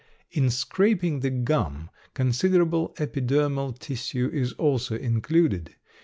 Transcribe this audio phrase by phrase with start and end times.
[0.31, 5.75] In scraping the gum considerable epidermal tissue is also included.